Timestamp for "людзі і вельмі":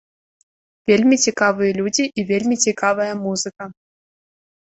1.79-2.55